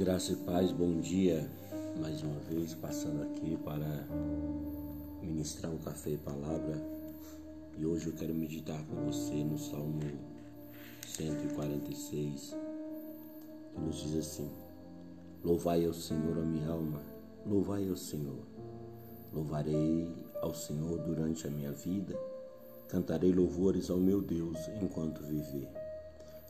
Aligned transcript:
Graça 0.00 0.32
e 0.32 0.36
paz, 0.36 0.72
bom 0.72 0.98
dia. 0.98 1.46
Mais 2.00 2.22
uma 2.22 2.40
vez 2.48 2.72
passando 2.72 3.22
aqui 3.22 3.54
para 3.58 4.06
ministrar 5.20 5.70
um 5.70 5.76
café 5.76 6.12
e 6.12 6.16
palavra. 6.16 6.82
E 7.76 7.84
hoje 7.84 8.06
eu 8.06 8.14
quero 8.14 8.34
meditar 8.34 8.82
com 8.86 8.94
você 9.04 9.44
no 9.44 9.58
Salmo 9.58 10.00
146, 11.06 12.56
que 13.74 13.80
nos 13.82 13.96
diz 14.00 14.16
assim: 14.16 14.48
Louvai 15.44 15.84
ao 15.84 15.92
Senhor 15.92 16.38
a 16.38 16.46
minha 16.46 16.70
alma, 16.70 17.02
louvai 17.44 17.86
ao 17.86 17.96
Senhor. 17.96 18.46
Louvarei 19.30 20.08
ao 20.40 20.54
Senhor 20.54 20.98
durante 21.00 21.46
a 21.46 21.50
minha 21.50 21.72
vida, 21.72 22.18
cantarei 22.88 23.34
louvores 23.34 23.90
ao 23.90 23.98
meu 23.98 24.22
Deus 24.22 24.56
enquanto 24.80 25.22
viver. 25.22 25.68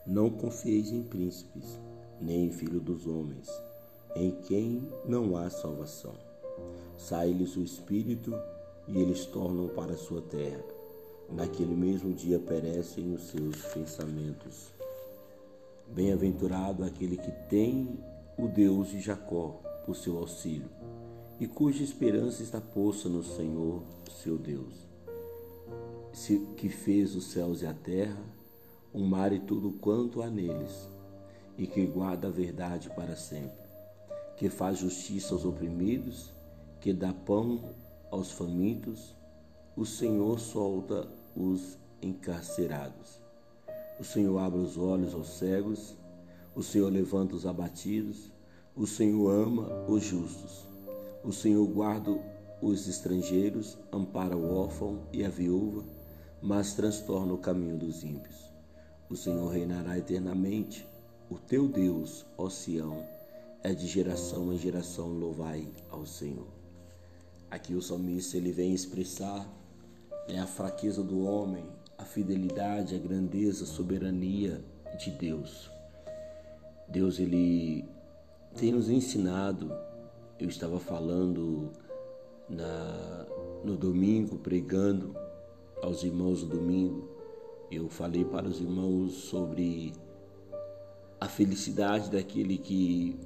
Não 0.06 0.30
confieis 0.30 0.92
em 0.92 1.02
príncipes, 1.02 1.80
nem 2.20 2.46
em 2.46 2.50
filho 2.50 2.80
dos 2.80 3.06
homens, 3.06 3.48
em 4.14 4.30
quem 4.42 4.86
não 5.06 5.36
há 5.36 5.48
salvação. 5.48 6.14
Sai-lhes 6.98 7.56
o 7.56 7.62
espírito 7.62 8.34
e 8.86 8.98
eles 8.98 9.24
tornam 9.24 9.68
para 9.68 9.96
sua 9.96 10.20
terra. 10.20 10.62
Naquele 11.30 11.74
mesmo 11.74 12.12
dia 12.12 12.38
perecem 12.38 13.14
os 13.14 13.22
seus 13.28 13.56
pensamentos. 13.72 14.72
Bem-aventurado 15.88 16.84
aquele 16.84 17.16
que 17.16 17.30
tem 17.48 17.98
o 18.36 18.48
Deus 18.48 18.88
de 18.88 19.00
Jacó 19.00 19.60
por 19.86 19.96
seu 19.96 20.18
auxílio 20.18 20.68
e 21.40 21.46
cuja 21.46 21.82
esperança 21.82 22.42
está 22.42 22.60
posta 22.60 23.08
no 23.08 23.24
Senhor, 23.24 23.82
seu 24.22 24.36
Deus, 24.36 24.74
que 26.56 26.68
fez 26.68 27.16
os 27.16 27.24
céus 27.32 27.62
e 27.62 27.66
a 27.66 27.72
terra, 27.72 28.22
o 28.92 29.00
mar 29.00 29.32
e 29.32 29.40
tudo 29.40 29.70
quanto 29.70 30.20
há 30.20 30.28
neles, 30.28 30.86
e 31.60 31.66
que 31.66 31.84
guarda 31.84 32.28
a 32.28 32.30
verdade 32.30 32.88
para 32.88 33.14
sempre, 33.14 33.62
que 34.38 34.48
faz 34.48 34.78
justiça 34.78 35.34
aos 35.34 35.44
oprimidos, 35.44 36.32
que 36.80 36.90
dá 36.90 37.12
pão 37.12 37.60
aos 38.10 38.32
famintos, 38.32 39.14
o 39.76 39.84
Senhor 39.84 40.40
solta 40.40 41.06
os 41.36 41.76
encarcerados. 42.00 43.20
O 43.98 44.04
Senhor 44.04 44.38
abre 44.38 44.58
os 44.58 44.78
olhos 44.78 45.12
aos 45.12 45.36
cegos, 45.36 45.94
o 46.54 46.62
Senhor 46.62 46.90
levanta 46.90 47.36
os 47.36 47.44
abatidos, 47.44 48.32
o 48.74 48.86
Senhor 48.86 49.28
ama 49.30 49.84
os 49.86 50.02
justos. 50.02 50.66
O 51.22 51.30
Senhor 51.30 51.66
guarda 51.66 52.10
os 52.62 52.88
estrangeiros, 52.88 53.76
ampara 53.92 54.34
o 54.34 54.56
órfão 54.56 55.02
e 55.12 55.22
a 55.22 55.28
viúva, 55.28 55.84
mas 56.40 56.72
transtorna 56.72 57.34
o 57.34 57.38
caminho 57.38 57.76
dos 57.76 58.02
ímpios. 58.02 58.50
O 59.10 59.14
Senhor 59.14 59.48
reinará 59.48 59.98
eternamente. 59.98 60.88
O 61.30 61.38
teu 61.38 61.68
Deus, 61.68 62.26
ó 62.36 62.48
Sião, 62.50 63.04
é 63.62 63.72
de 63.72 63.86
geração 63.86 64.52
em 64.52 64.58
geração 64.58 65.08
louvai 65.08 65.68
ao 65.88 66.04
Senhor. 66.04 66.48
Aqui 67.50 67.74
o 67.74 67.80
salmista 67.80 68.36
ele 68.36 68.52
vem 68.52 68.74
expressar 68.74 69.48
né, 70.28 70.40
a 70.40 70.46
fraqueza 70.46 71.02
do 71.02 71.24
homem, 71.24 71.64
a 71.96 72.04
fidelidade, 72.04 72.94
a 72.94 72.98
grandeza, 72.98 73.64
a 73.64 73.66
soberania 73.66 74.62
de 74.98 75.10
Deus. 75.12 75.70
Deus 76.88 77.18
ele 77.18 77.84
tem 78.56 78.72
nos 78.72 78.90
ensinado 78.90 79.70
eu 80.40 80.48
estava 80.48 80.80
falando 80.80 81.70
na, 82.48 83.26
no 83.62 83.76
domingo, 83.76 84.38
pregando 84.38 85.14
aos 85.82 86.02
irmãos 86.02 86.42
no 86.42 86.48
domingo. 86.48 87.10
Eu 87.70 87.90
falei 87.90 88.24
para 88.24 88.48
os 88.48 88.58
irmãos 88.58 89.12
sobre 89.12 89.92
a 91.20 91.28
felicidade 91.28 92.10
daquele 92.10 92.56
que, 92.56 93.20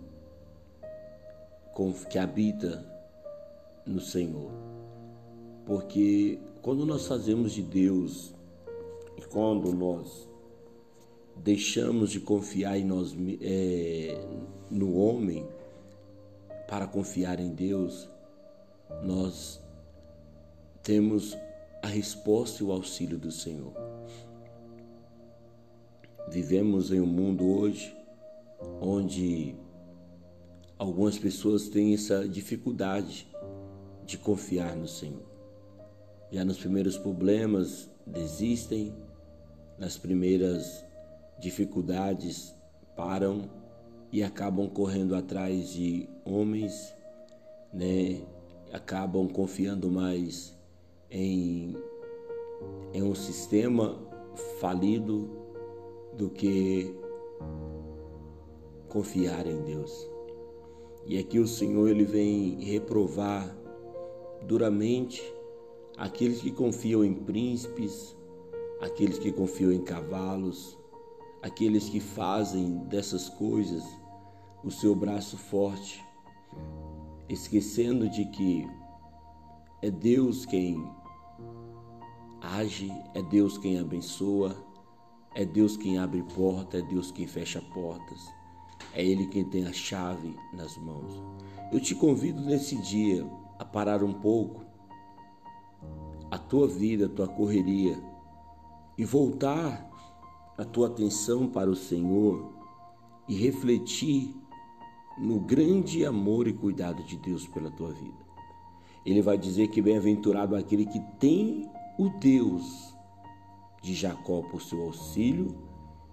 que 2.11 2.19
habita 2.19 2.85
no 3.87 4.01
Senhor. 4.01 4.51
Porque 5.65 6.39
quando 6.61 6.85
nós 6.85 7.07
fazemos 7.07 7.53
de 7.53 7.63
Deus 7.63 8.35
e 9.17 9.23
quando 9.23 9.73
nós 9.73 10.29
deixamos 11.37 12.11
de 12.11 12.21
confiar 12.21 12.79
em 12.79 12.85
nós, 12.85 13.15
é, 13.41 14.27
no 14.71 14.97
homem, 14.97 15.47
para 16.69 16.87
confiar 16.87 17.39
em 17.39 17.55
Deus, 17.55 18.09
nós 19.03 19.61
temos 20.83 21.37
a 21.83 21.87
resposta 21.87 22.63
e 22.63 22.67
o 22.67 22.73
auxílio 22.73 23.19
do 23.19 23.31
Senhor. 23.31 23.73
Vivemos 26.29 26.91
em 26.91 27.01
um 27.01 27.07
mundo 27.07 27.47
hoje 27.47 27.95
onde 28.81 29.55
algumas 30.79 31.19
pessoas 31.19 31.69
têm 31.69 31.95
essa 31.95 32.29
dificuldade 32.29 33.29
de 34.05 34.19
confiar 34.19 34.75
no 34.75 34.89
Senhor. 34.89 35.23
Já 36.31 36.45
nos 36.45 36.59
primeiros 36.59 36.97
problemas 36.99 37.91
desistem, 38.07 38.95
nas 39.79 39.97
primeiras 39.97 40.85
dificuldades 41.39 42.55
param 42.97 43.51
e 44.11 44.23
acabam 44.23 44.69
correndo 44.69 45.15
atrás 45.15 45.71
de 45.71 46.09
homens, 46.25 46.95
né? 47.73 48.23
Acabam 48.73 49.29
confiando 49.29 49.91
mais 49.91 50.57
em, 51.11 51.77
em 52.93 53.03
um 53.03 53.15
sistema 53.15 53.97
falido 54.61 55.44
do 56.17 56.31
que 56.31 56.95
confiar 58.89 59.47
em 59.47 59.61
Deus. 59.63 60.09
E 61.07 61.19
aqui 61.19 61.39
o 61.39 61.47
Senhor 61.47 61.89
ele 61.89 62.05
vem 62.05 62.61
reprovar 62.61 63.55
duramente 64.47 65.23
aqueles 65.97 66.41
que 66.41 66.51
confiam 66.51 67.05
em 67.05 67.15
príncipes, 67.15 68.17
aqueles 68.81 69.19
que 69.19 69.33
confiam 69.33 69.73
em 69.73 69.83
cavalos, 69.83 70.79
aqueles 71.43 71.89
que 71.89 72.01
fazem 72.01 72.79
dessas 72.87 73.29
coisas 73.29 73.85
o 74.63 74.71
seu 74.71 74.95
braço 74.95 75.37
forte, 75.37 76.03
esquecendo 77.29 78.09
de 78.09 78.25
que 78.27 78.67
é 79.83 79.91
Deus 79.91 80.47
quem 80.47 80.91
age, 82.41 82.91
é 83.15 83.23
Deus 83.23 83.59
quem 83.59 83.79
abençoa, 83.79 84.57
é 85.35 85.45
Deus 85.45 85.77
quem 85.77 85.99
abre 85.99 86.23
porta, 86.23 86.79
é 86.79 86.83
Deus 86.83 87.11
quem 87.11 87.27
fecha 87.27 87.61
portas, 87.61 88.33
é 88.93 89.05
Ele 89.05 89.27
quem 89.27 89.45
tem 89.45 89.67
a 89.67 89.73
chave 89.73 90.37
nas 90.53 90.77
mãos. 90.77 91.23
Eu 91.73 91.81
te 91.81 91.95
convido 91.95 92.41
nesse 92.41 92.77
dia 92.77 93.27
a 93.59 93.65
parar 93.65 94.03
um 94.03 94.13
pouco 94.13 94.65
a 96.31 96.39
tua 96.39 96.69
vida, 96.69 97.07
a 97.07 97.09
tua 97.09 97.29
correria 97.29 98.01
e 98.97 99.05
voltar 99.05 99.91
a 100.57 100.65
tua 100.65 100.87
atenção 100.87 101.49
para 101.49 101.69
o 101.69 101.77
Senhor 101.77 102.53
e 103.29 103.35
refletir 103.35 104.35
no 105.19 105.41
grande 105.41 106.05
amor 106.05 106.47
e 106.47 106.53
cuidado 106.53 107.03
de 107.03 107.17
Deus 107.17 107.47
pela 107.49 107.71
tua 107.71 107.93
vida. 107.93 108.25
Ele 109.05 109.21
vai 109.21 109.37
dizer 109.37 109.69
que 109.69 109.83
bem-aventurado 109.83 110.57
aquele 110.57 110.87
que 110.87 111.01
tem 111.19 111.69
o 111.99 112.09
Deus 112.09 112.94
de 113.85 113.95
Jacó 113.95 114.41
por 114.41 114.63
seu 114.63 114.81
auxílio 114.83 115.55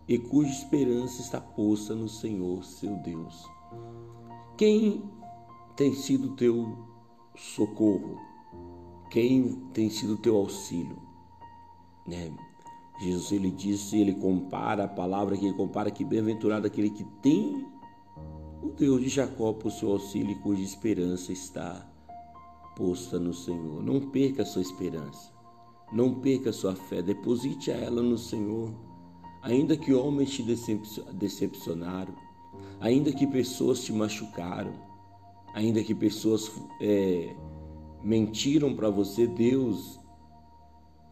e 0.05 0.17
cuja 0.17 0.51
esperança 0.51 1.21
está 1.21 1.39
posta 1.39 1.95
no 1.95 2.09
Senhor, 2.09 2.63
seu 2.65 2.97
Deus. 2.97 3.49
Quem 4.57 5.09
tem 5.77 5.95
sido 5.95 6.35
teu 6.35 6.77
socorro? 7.35 8.19
Quem 9.09 9.53
tem 9.73 9.89
sido 9.89 10.17
teu 10.17 10.35
auxílio? 10.35 10.97
Né? 12.05 12.35
Jesus 12.99 13.31
ele 13.31 13.49
disse, 13.49 13.97
ele 13.97 14.15
compara 14.15 14.83
a 14.83 14.89
palavra 14.89 15.37
que 15.37 15.45
ele 15.45 15.55
compara 15.55 15.89
que 15.89 16.03
bem-aventurado 16.03 16.67
aquele 16.67 16.89
que 16.89 17.05
tem 17.21 17.65
o 18.61 18.69
Deus 18.69 19.01
de 19.01 19.07
Jacó 19.07 19.53
por 19.53 19.71
seu 19.71 19.91
auxílio 19.91 20.31
e 20.31 20.39
cuja 20.39 20.61
esperança 20.61 21.31
está 21.31 21.89
posta 22.75 23.17
no 23.17 23.33
Senhor. 23.33 23.81
Não 23.81 24.09
perca 24.09 24.43
a 24.43 24.45
sua 24.45 24.61
esperança, 24.61 25.31
não 25.91 26.13
perca 26.15 26.51
sua 26.51 26.75
fé, 26.75 27.01
deposite 27.01 27.71
a 27.71 27.75
ela 27.75 28.01
no 28.01 28.17
Senhor. 28.17 28.71
Ainda 29.41 29.75
que 29.75 29.93
homens 29.93 30.31
te 30.31 30.43
decepcionaram, 31.13 32.13
ainda 32.79 33.11
que 33.11 33.25
pessoas 33.25 33.83
te 33.83 33.91
machucaram, 33.91 34.73
ainda 35.53 35.83
que 35.83 35.95
pessoas 35.95 36.51
é, 36.79 37.35
mentiram 38.03 38.75
para 38.75 38.89
você, 38.89 39.25
Deus, 39.25 39.99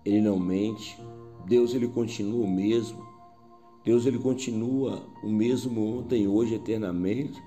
Ele 0.06 0.22
não 0.22 0.40
mente, 0.40 0.98
Deus 1.46 1.74
Ele 1.74 1.88
continua 1.88 2.46
o 2.46 2.50
mesmo. 2.50 3.10
Deus 3.84 4.06
ele 4.06 4.20
continua 4.20 5.08
o 5.24 5.30
mesmo 5.30 5.98
ontem, 5.98 6.28
hoje, 6.28 6.56
eternamente. 6.56 7.42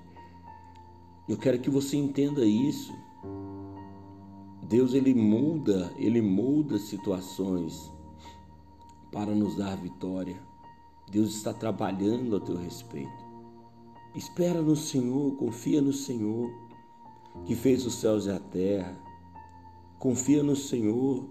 Eu 1.29 1.37
quero 1.37 1.59
que 1.59 1.69
você 1.69 1.95
entenda 1.95 2.45
isso. 2.45 2.93
Deus 4.73 4.95
ele 4.95 5.13
muda, 5.13 5.93
ele 5.97 6.19
muda 6.19 6.79
situações 6.79 7.91
para 9.11 9.35
nos 9.35 9.55
dar 9.55 9.77
vitória. 9.77 10.35
Deus 11.11 11.35
está 11.35 11.53
trabalhando 11.53 12.35
a 12.35 12.39
teu 12.39 12.55
respeito. 12.55 13.23
Espera 14.15 14.63
no 14.63 14.75
Senhor, 14.75 15.37
confia 15.37 15.79
no 15.79 15.93
Senhor, 15.93 16.51
que 17.45 17.53
fez 17.53 17.85
os 17.85 17.93
céus 17.93 18.25
e 18.25 18.31
a 18.31 18.39
terra. 18.39 18.97
Confia 19.99 20.41
no 20.41 20.55
Senhor, 20.55 21.29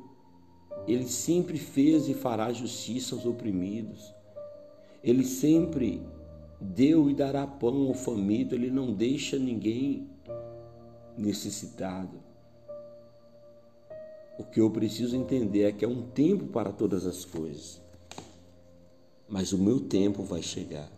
Ele 0.87 1.09
sempre 1.09 1.59
fez 1.59 2.09
e 2.09 2.15
fará 2.15 2.53
justiça 2.53 3.17
aos 3.17 3.27
oprimidos. 3.27 4.15
Ele 5.03 5.25
sempre 5.25 6.01
deu 6.61 7.11
e 7.11 7.15
dará 7.15 7.45
pão 7.45 7.89
ao 7.89 7.95
faminto, 7.95 8.55
Ele 8.55 8.71
não 8.71 8.95
deixa 8.95 9.37
ninguém 9.37 10.09
necessitado. 11.19 12.31
O 14.43 14.45
que 14.51 14.61
eu 14.61 14.69
preciso 14.69 15.15
entender 15.15 15.63
é 15.63 15.73
que 15.73 15.85
é 15.85 15.89
um 15.89 16.03
tempo 16.03 16.49
para 16.49 16.73
todas 16.73 17.07
as 17.07 17.25
coisas, 17.25 17.81
mas 19.29 19.53
o 19.53 19.57
meu 19.57 19.79
tempo 19.79 20.25
vai 20.25 20.43
chegar. 20.43 20.91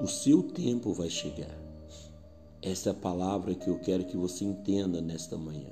O 0.00 0.08
seu 0.08 0.42
tempo 0.42 0.92
vai 0.92 1.08
chegar. 1.08 1.56
Essa 2.60 2.90
é 2.90 2.92
a 2.92 2.94
palavra 2.94 3.54
que 3.54 3.70
eu 3.70 3.78
quero 3.78 4.04
que 4.04 4.16
você 4.16 4.44
entenda 4.44 5.00
nesta 5.00 5.38
manhã. 5.38 5.70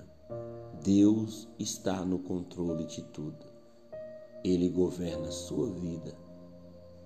Deus 0.85 1.49
está 1.59 2.05
no 2.05 2.21
controle 2.21 2.87
de 2.87 3.03
tudo. 3.03 3.45
Ele 4.45 4.69
governa 4.69 5.29
a 5.29 5.33
sua 5.33 5.69
vida. 5.69 6.17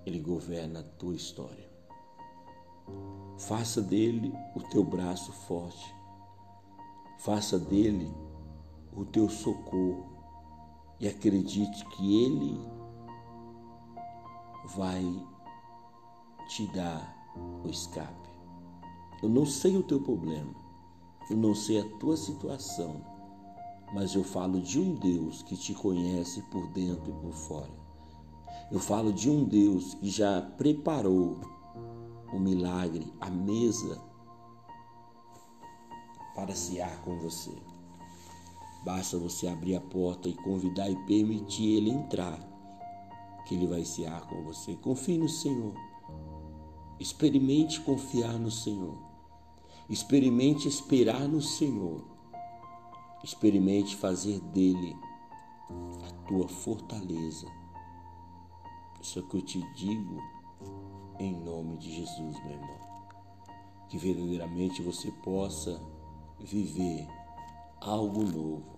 Ele 0.05 0.19
governa 0.19 0.81
a 0.81 0.97
tua 0.99 1.15
história. 1.15 1.67
Faça 3.39 3.81
dele 3.81 4.31
o 4.55 4.61
teu 4.69 4.83
braço 4.83 5.31
forte. 5.31 6.02
Faça 7.17 7.57
dele 7.57 8.11
o 8.95 9.05
teu 9.05 9.29
socorro 9.29 10.05
e 10.99 11.07
acredite 11.07 11.85
que 11.89 12.23
ele 12.23 12.59
vai 14.75 15.03
te 16.47 16.67
dar 16.67 17.15
o 17.63 17.69
escape. 17.69 18.29
Eu 19.21 19.29
não 19.29 19.45
sei 19.45 19.77
o 19.77 19.83
teu 19.83 20.01
problema, 20.01 20.53
eu 21.29 21.37
não 21.37 21.55
sei 21.55 21.79
a 21.79 21.97
tua 21.97 22.17
situação, 22.17 23.01
mas 23.93 24.15
eu 24.15 24.23
falo 24.23 24.59
de 24.59 24.79
um 24.79 24.95
Deus 24.95 25.43
que 25.43 25.55
te 25.55 25.73
conhece 25.73 26.41
por 26.43 26.67
dentro 26.67 27.09
e 27.09 27.21
por 27.21 27.31
fora. 27.31 27.71
Eu 28.71 28.79
falo 28.79 29.13
de 29.13 29.29
um 29.29 29.43
Deus 29.43 29.93
que 29.95 30.09
já 30.09 30.41
preparou 30.41 31.39
o 32.33 32.39
milagre, 32.39 33.13
a 33.21 33.29
mesa 33.29 34.01
para 36.35 36.55
cear 36.55 37.01
com 37.01 37.17
você. 37.19 37.51
Basta 38.83 39.17
você 39.17 39.47
abrir 39.47 39.75
a 39.75 39.81
porta 39.81 40.27
e 40.27 40.33
convidar 40.33 40.89
e 40.89 40.95
permitir 41.05 41.77
ele 41.77 41.89
entrar, 41.89 42.37
que 43.45 43.55
ele 43.55 43.67
vai 43.67 43.85
cear 43.85 44.27
com 44.27 44.43
você. 44.43 44.75
Confie 44.75 45.17
no 45.17 45.29
Senhor. 45.29 45.73
Experimente 46.99 47.79
confiar 47.81 48.33
no 48.33 48.51
Senhor. 48.51 48.97
Experimente 49.89 50.67
esperar 50.67 51.27
no 51.27 51.41
Senhor. 51.41 52.03
Experimente 53.23 53.95
fazer 53.95 54.39
dele 54.39 54.95
a 56.05 56.11
tua 56.27 56.47
fortaleza. 56.47 57.47
Isso 59.01 59.19
é 59.19 59.21
o 59.21 59.27
que 59.27 59.37
eu 59.37 59.41
te 59.41 59.61
digo 59.73 60.17
em 61.19 61.33
nome 61.33 61.77
de 61.77 61.93
Jesus, 61.95 62.43
meu 62.43 62.51
irmão. 62.51 62.79
Que 63.87 63.97
verdadeiramente 63.97 64.81
você 64.81 65.11
possa 65.23 65.81
viver 66.43 67.07
algo 67.79 68.21
novo, 68.23 68.77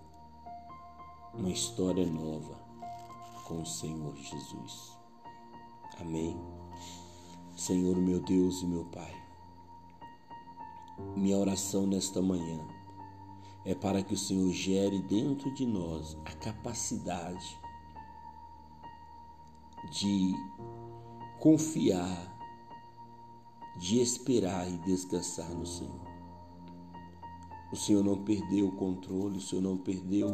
uma 1.33 1.49
história 1.49 2.05
nova 2.05 2.63
com 3.43 3.61
o 3.61 3.65
Senhor 3.65 4.15
Jesus. 4.15 4.95
Amém. 5.99 6.39
Senhor, 7.55 7.95
meu 7.95 8.21
Deus 8.21 8.61
e 8.61 8.67
meu 8.67 8.85
Pai, 8.85 9.15
minha 11.15 11.37
oração 11.37 11.87
nesta 11.87 12.21
manhã 12.21 12.59
é 13.65 13.73
para 13.73 14.03
que 14.03 14.13
o 14.13 14.17
Senhor 14.17 14.51
gere 14.51 14.99
dentro 15.01 15.51
de 15.55 15.65
nós 15.65 16.15
a 16.23 16.35
capacidade 16.35 17.59
de 19.89 20.33
confiar, 21.39 22.37
de 23.77 23.99
esperar 23.99 24.69
e 24.69 24.77
descansar 24.79 25.49
no 25.49 25.65
Senhor. 25.65 26.04
O 27.71 27.75
Senhor 27.75 28.03
não 28.03 28.23
perdeu 28.23 28.67
o 28.67 28.75
controle, 28.75 29.37
o 29.37 29.41
Senhor 29.41 29.61
não 29.61 29.77
perdeu 29.77 30.29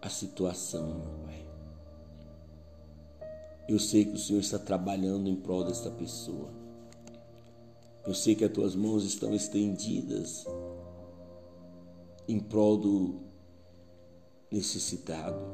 a 0.00 0.08
situação, 0.08 0.86
meu 0.86 1.18
Pai. 1.24 1.48
Eu 3.68 3.78
sei 3.78 4.04
que 4.04 4.12
o 4.12 4.18
Senhor 4.18 4.40
está 4.40 4.58
trabalhando 4.58 5.28
em 5.28 5.36
prol 5.36 5.64
desta 5.64 5.90
pessoa. 5.90 6.48
Eu 8.06 8.14
sei 8.14 8.34
que 8.34 8.44
as 8.44 8.50
tuas 8.50 8.74
mãos 8.74 9.04
estão 9.04 9.34
estendidas 9.34 10.46
em 12.26 12.38
prol 12.40 12.78
do 12.78 13.20
necessitado. 14.50 15.44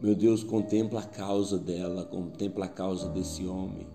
Meu 0.00 0.14
Deus, 0.14 0.44
contempla 0.44 1.00
a 1.00 1.06
causa 1.06 1.58
dela, 1.58 2.04
contempla 2.04 2.66
a 2.66 2.68
causa 2.68 3.08
desse 3.08 3.46
homem, 3.46 3.86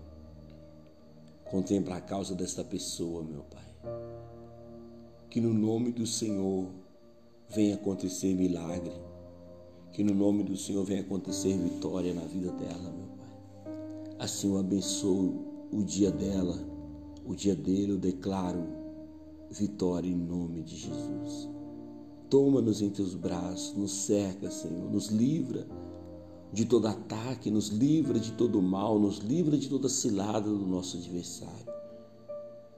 contempla 1.50 1.96
a 1.96 2.00
causa 2.00 2.34
desta 2.34 2.62
pessoa, 2.64 3.22
meu 3.22 3.42
Pai. 3.42 3.64
Que 5.30 5.40
no 5.40 5.52
nome 5.52 5.92
do 5.92 6.06
Senhor 6.06 6.68
venha 7.48 7.74
acontecer 7.74 8.34
milagre 8.34 9.08
que 9.98 10.04
no 10.04 10.14
nome 10.14 10.44
do 10.44 10.56
Senhor 10.56 10.84
venha 10.84 11.00
acontecer 11.00 11.56
vitória 11.56 12.14
na 12.14 12.22
vida 12.22 12.52
dela, 12.52 12.92
meu 12.92 13.08
Pai. 13.16 14.16
Assim 14.16 14.48
eu 14.48 14.56
abençoo 14.56 15.44
o 15.72 15.82
dia 15.82 16.08
dela, 16.10 16.56
o 17.24 17.34
dia 17.34 17.56
dele, 17.56 17.90
eu 17.92 17.98
declaro 17.98 18.64
vitória 19.50 20.08
em 20.08 20.14
nome 20.14 20.62
de 20.62 20.76
Jesus. 20.76 21.48
Toma-nos 22.30 22.80
em 22.80 22.90
teus 22.90 23.16
braços, 23.16 23.74
nos 23.76 23.90
cerca, 23.90 24.50
Senhor, 24.52 24.88
nos 24.88 25.08
livra 25.08 25.66
de 26.52 26.64
todo 26.64 26.86
ataque, 26.86 27.50
nos 27.50 27.68
livra 27.68 28.18
de 28.18 28.32
todo 28.32 28.60
mal, 28.62 28.98
nos 28.98 29.18
livra 29.18 29.56
de 29.56 29.68
toda 29.68 29.88
cilada 29.88 30.48
do 30.48 30.66
nosso 30.66 30.96
adversário 30.96 31.72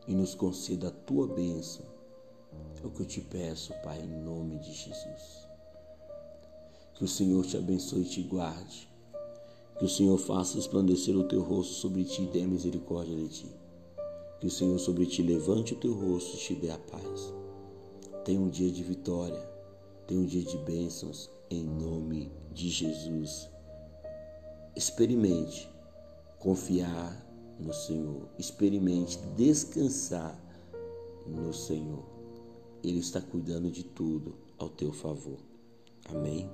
e 0.08 0.14
nos 0.14 0.34
conceda 0.34 0.88
a 0.88 0.90
tua 0.90 1.26
bênção. 1.28 1.84
É 2.82 2.86
o 2.86 2.90
que 2.90 3.02
eu 3.02 3.06
te 3.06 3.20
peço, 3.20 3.72
Pai, 3.82 4.00
em 4.00 4.24
nome 4.24 4.58
de 4.58 4.72
Jesus. 4.72 5.48
Que 6.94 7.04
o 7.04 7.08
Senhor 7.08 7.44
te 7.46 7.56
abençoe 7.56 8.02
e 8.02 8.08
te 8.08 8.22
guarde. 8.22 8.88
Que 9.78 9.84
o 9.84 9.88
Senhor 9.88 10.18
faça 10.18 10.56
resplandecer 10.56 11.16
o 11.16 11.24
teu 11.24 11.42
rosto 11.42 11.74
sobre 11.74 12.04
ti 12.04 12.22
e 12.22 12.26
dê 12.26 12.46
misericórdia 12.46 13.16
de 13.16 13.28
ti. 13.28 13.46
Que 14.40 14.46
o 14.46 14.50
Senhor 14.50 14.78
sobre 14.78 15.06
ti 15.06 15.22
levante 15.22 15.74
o 15.74 15.76
teu 15.76 15.94
rosto 15.94 16.36
e 16.36 16.40
te 16.40 16.54
dê 16.54 16.70
a 16.70 16.78
paz. 16.78 17.32
Tenha 18.24 18.40
um 18.40 18.48
dia 18.48 18.70
de 18.70 18.82
vitória. 18.82 19.48
Tenha 20.06 20.20
um 20.20 20.26
dia 20.26 20.42
de 20.42 20.58
bênçãos. 20.58 21.30
Em 21.50 21.64
nome 21.64 22.30
de 22.52 22.68
Jesus. 22.68 23.48
Experimente 24.74 25.70
confiar 26.38 27.26
no 27.58 27.72
Senhor. 27.72 28.28
Experimente 28.38 29.18
descansar 29.36 30.38
no 31.26 31.52
Senhor. 31.52 32.04
Ele 32.82 32.98
está 32.98 33.20
cuidando 33.20 33.70
de 33.70 33.84
tudo 33.84 34.34
ao 34.58 34.68
teu 34.68 34.92
favor. 34.92 35.38
Amém. 36.08 36.48